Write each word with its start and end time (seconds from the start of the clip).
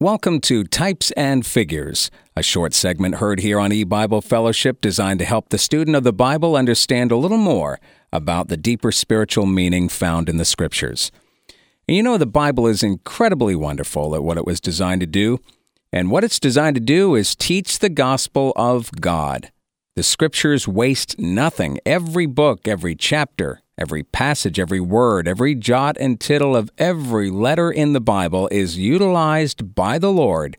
Welcome 0.00 0.40
to 0.42 0.62
Types 0.62 1.10
and 1.16 1.44
Figures, 1.44 2.08
a 2.36 2.42
short 2.44 2.72
segment 2.72 3.16
heard 3.16 3.40
here 3.40 3.58
on 3.58 3.72
eBible 3.72 4.22
Fellowship 4.22 4.80
designed 4.80 5.18
to 5.18 5.24
help 5.24 5.48
the 5.48 5.58
student 5.58 5.96
of 5.96 6.04
the 6.04 6.12
Bible 6.12 6.54
understand 6.54 7.10
a 7.10 7.16
little 7.16 7.36
more 7.36 7.80
about 8.12 8.46
the 8.46 8.56
deeper 8.56 8.92
spiritual 8.92 9.44
meaning 9.44 9.88
found 9.88 10.28
in 10.28 10.36
the 10.36 10.44
Scriptures. 10.44 11.10
And 11.88 11.96
you 11.96 12.04
know, 12.04 12.16
the 12.16 12.26
Bible 12.26 12.68
is 12.68 12.84
incredibly 12.84 13.56
wonderful 13.56 14.14
at 14.14 14.22
what 14.22 14.38
it 14.38 14.46
was 14.46 14.60
designed 14.60 15.00
to 15.00 15.06
do, 15.08 15.40
and 15.92 16.12
what 16.12 16.22
it's 16.22 16.38
designed 16.38 16.76
to 16.76 16.80
do 16.80 17.16
is 17.16 17.34
teach 17.34 17.80
the 17.80 17.88
gospel 17.88 18.52
of 18.54 18.92
God. 19.00 19.50
The 19.96 20.04
Scriptures 20.04 20.68
waste 20.68 21.18
nothing. 21.18 21.80
Every 21.84 22.26
book, 22.26 22.68
every 22.68 22.94
chapter, 22.94 23.62
Every 23.78 24.02
passage, 24.02 24.58
every 24.58 24.80
word, 24.80 25.28
every 25.28 25.54
jot 25.54 25.96
and 26.00 26.18
tittle 26.18 26.56
of 26.56 26.68
every 26.78 27.30
letter 27.30 27.70
in 27.70 27.92
the 27.92 28.00
Bible 28.00 28.48
is 28.50 28.76
utilized 28.76 29.76
by 29.76 30.00
the 30.00 30.10
Lord 30.10 30.56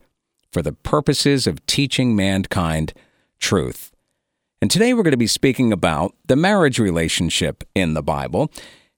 for 0.53 0.61
the 0.61 0.71
purposes 0.71 1.45
of 1.45 1.65
teaching 1.65 2.15
mankind 2.15 2.93
truth. 3.37 3.91
And 4.61 4.71
today 4.71 4.93
we're 4.93 5.03
going 5.03 5.11
to 5.11 5.17
be 5.17 5.27
speaking 5.27 5.73
about 5.73 6.15
the 6.27 6.37
marriage 6.37 6.79
relationship 6.79 7.65
in 7.75 7.93
the 7.93 8.01
Bible. 8.01 8.51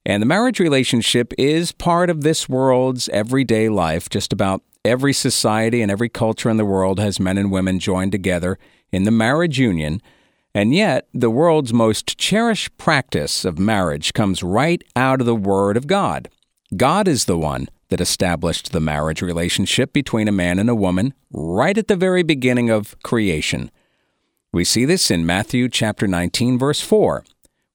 And 0.05 0.21
the 0.21 0.27
marriage 0.27 0.59
relationship 0.59 1.33
is 1.39 1.71
part 1.71 2.11
of 2.11 2.21
this 2.21 2.47
world's 2.47 3.09
everyday 3.09 3.69
life. 3.69 4.07
Just 4.07 4.31
about 4.31 4.61
every 4.85 5.13
society 5.13 5.81
and 5.81 5.91
every 5.91 6.09
culture 6.09 6.49
in 6.49 6.57
the 6.57 6.65
world 6.65 6.99
has 6.99 7.19
men 7.19 7.39
and 7.39 7.51
women 7.51 7.79
joined 7.79 8.11
together 8.11 8.59
in 8.91 9.03
the 9.03 9.11
marriage 9.11 9.57
union 9.57 9.99
and 10.53 10.73
yet, 10.73 11.07
the 11.13 11.29
world's 11.29 11.73
most 11.73 12.17
cherished 12.17 12.75
practice 12.77 13.45
of 13.45 13.57
marriage 13.57 14.13
comes 14.13 14.43
right 14.43 14.83
out 14.95 15.21
of 15.21 15.25
the 15.25 15.35
Word 15.35 15.77
of 15.77 15.87
God. 15.87 16.29
God 16.75 17.07
is 17.07 17.25
the 17.25 17.37
one 17.37 17.69
that 17.89 18.01
established 18.01 18.71
the 18.71 18.79
marriage 18.79 19.21
relationship 19.21 19.93
between 19.93 20.27
a 20.27 20.33
man 20.33 20.59
and 20.59 20.69
a 20.69 20.75
woman 20.75 21.13
right 21.31 21.77
at 21.77 21.87
the 21.87 21.95
very 21.95 22.23
beginning 22.23 22.69
of 22.69 22.95
creation. 23.03 23.71
We 24.53 24.65
see 24.65 24.83
this 24.83 25.09
in 25.09 25.25
Matthew 25.25 25.69
chapter 25.69 26.07
19 26.07 26.57
verse 26.57 26.81
4, 26.81 27.23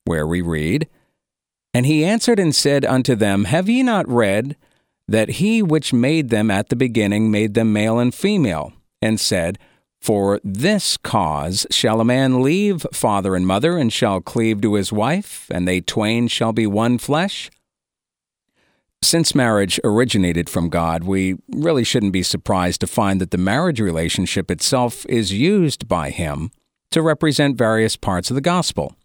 where 0.05 0.27
we 0.27 0.43
read, 0.43 0.89
And 1.73 1.87
he 1.87 2.05
answered 2.05 2.39
and 2.39 2.55
said 2.55 2.85
unto 2.85 3.15
them, 3.15 3.45
Have 3.45 3.69
ye 3.69 3.83
not 3.83 4.09
read 4.09 4.57
that 5.09 5.31
he 5.31 5.63
which 5.63 5.93
made 5.93 6.29
them 6.29 6.51
at 6.51 6.69
the 6.69 6.77
beginning 6.77 7.31
made 7.31 7.55
them 7.55 7.73
male 7.73 7.99
and 7.99 8.15
female, 8.15 8.73
and 9.01 9.21
said, 9.21 9.59
for 10.01 10.41
this 10.45 10.97
cause 10.97 11.67
shall 11.71 12.01
a 12.01 12.05
man 12.05 12.43
leave 12.43 12.87
father 12.93 13.35
and 13.35 13.47
mother, 13.47 13.77
and 13.77 13.93
shall 13.93 14.21
cleave 14.21 14.61
to 14.61 14.75
his 14.75 14.93
wife, 14.93 15.51
and 15.51 15.67
they 15.67 15.81
twain 15.81 16.29
shall 16.29 16.53
be 16.53 16.67
one 16.67 16.99
flesh? 16.99 17.51
Since 19.03 19.35
marriage 19.35 19.79
originated 19.85 20.49
from 20.49 20.69
God, 20.69 21.05
we 21.05 21.37
really 21.49 21.85
shouldn't 21.85 22.13
be 22.13 22.23
surprised 22.23 22.81
to 22.81 22.87
find 22.87 23.21
that 23.21 23.31
the 23.31 23.39
marriage 23.39 23.81
relationship 23.81 24.51
itself 24.51 25.07
is 25.07 25.33
used 25.33 25.87
by 25.87 26.11
Him 26.11 26.51
to 26.91 27.03
represent 27.03 27.59
various 27.59 27.97
parts 27.97 28.31
of 28.31 28.35
the 28.35 28.41
gospel. 28.41 28.97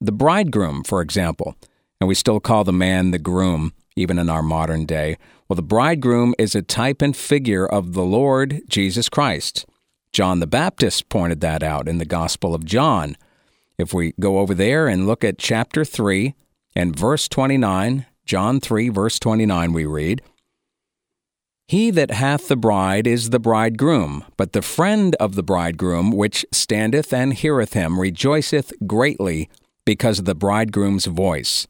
The 0.00 0.12
bridegroom, 0.12 0.84
for 0.84 1.00
example, 1.00 1.54
and 2.00 2.08
we 2.08 2.14
still 2.14 2.40
call 2.40 2.64
the 2.64 2.72
man 2.72 3.10
the 3.10 3.18
groom, 3.18 3.72
even 3.94 4.18
in 4.18 4.28
our 4.28 4.42
modern 4.42 4.84
day. 4.84 5.16
Well, 5.48 5.54
the 5.54 5.62
bridegroom 5.62 6.34
is 6.38 6.54
a 6.54 6.62
type 6.62 7.00
and 7.00 7.16
figure 7.16 7.66
of 7.66 7.92
the 7.92 8.04
Lord 8.04 8.62
Jesus 8.68 9.08
Christ. 9.08 9.64
John 10.12 10.40
the 10.40 10.46
Baptist 10.46 11.08
pointed 11.08 11.40
that 11.40 11.62
out 11.62 11.88
in 11.88 11.98
the 11.98 12.04
Gospel 12.04 12.54
of 12.54 12.64
John. 12.64 13.16
If 13.78 13.92
we 13.92 14.14
go 14.18 14.38
over 14.38 14.54
there 14.54 14.88
and 14.88 15.06
look 15.06 15.22
at 15.24 15.38
chapter 15.38 15.84
3 15.84 16.34
and 16.74 16.98
verse 16.98 17.28
29, 17.28 18.06
John 18.24 18.60
3, 18.60 18.88
verse 18.88 19.18
29, 19.18 19.72
we 19.72 19.86
read, 19.86 20.22
He 21.68 21.90
that 21.90 22.10
hath 22.10 22.48
the 22.48 22.56
bride 22.56 23.06
is 23.06 23.30
the 23.30 23.38
bridegroom, 23.38 24.24
but 24.36 24.52
the 24.52 24.62
friend 24.62 25.14
of 25.16 25.34
the 25.34 25.42
bridegroom, 25.42 26.10
which 26.10 26.46
standeth 26.52 27.12
and 27.12 27.34
heareth 27.34 27.74
him, 27.74 28.00
rejoiceth 28.00 28.72
greatly 28.86 29.48
because 29.84 30.18
of 30.18 30.24
the 30.24 30.34
bridegroom's 30.34 31.06
voice. 31.06 31.66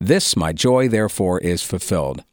This 0.00 0.36
my 0.36 0.52
joy, 0.52 0.88
therefore, 0.88 1.38
is 1.40 1.62
fulfilled. 1.62 2.24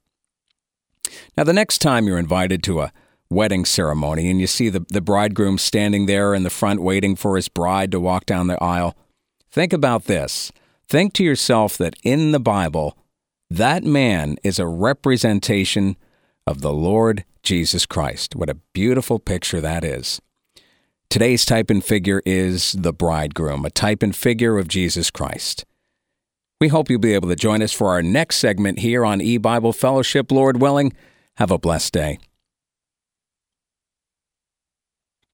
Now, 1.37 1.43
the 1.43 1.53
next 1.53 1.79
time 1.79 2.07
you're 2.07 2.17
invited 2.17 2.63
to 2.63 2.81
a 2.81 2.91
wedding 3.31 3.65
ceremony 3.65 4.29
and 4.29 4.39
you 4.39 4.47
see 4.47 4.69
the, 4.69 4.85
the 4.89 5.01
bridegroom 5.01 5.57
standing 5.57 6.05
there 6.05 6.33
in 6.33 6.43
the 6.43 6.49
front 6.49 6.81
waiting 6.81 7.15
for 7.15 7.35
his 7.35 7.47
bride 7.47 7.91
to 7.91 7.99
walk 7.99 8.25
down 8.25 8.47
the 8.47 8.61
aisle, 8.61 8.95
think 9.49 9.73
about 9.73 10.05
this. 10.05 10.51
Think 10.87 11.13
to 11.13 11.23
yourself 11.23 11.77
that 11.77 11.95
in 12.03 12.33
the 12.33 12.39
Bible, 12.39 12.97
that 13.49 13.83
man 13.83 14.37
is 14.43 14.59
a 14.59 14.67
representation 14.67 15.95
of 16.45 16.61
the 16.61 16.73
Lord 16.73 17.23
Jesus 17.43 17.85
Christ. 17.85 18.35
What 18.35 18.49
a 18.49 18.57
beautiful 18.73 19.19
picture 19.19 19.61
that 19.61 19.83
is. 19.83 20.21
Today's 21.09 21.45
type 21.45 21.69
and 21.69 21.83
figure 21.83 22.21
is 22.25 22.73
the 22.73 22.93
bridegroom, 22.93 23.65
a 23.65 23.69
type 23.69 24.03
and 24.03 24.15
figure 24.15 24.57
of 24.57 24.67
Jesus 24.67 25.11
Christ. 25.11 25.65
We 26.59 26.67
hope 26.67 26.89
you'll 26.89 26.99
be 26.99 27.13
able 27.13 27.29
to 27.29 27.35
join 27.35 27.61
us 27.61 27.73
for 27.73 27.89
our 27.89 28.03
next 28.03 28.37
segment 28.37 28.79
here 28.79 29.03
on 29.03 29.19
eBible 29.19 29.75
Fellowship, 29.75 30.31
Lord 30.31 30.61
willing. 30.61 30.93
Have 31.35 31.51
a 31.51 31.57
blessed 31.57 31.93
day. 31.93 32.19